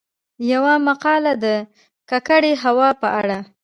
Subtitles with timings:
[0.51, 1.45] يومـقاله د
[2.09, 3.37] کـکړې هـوا په اړه: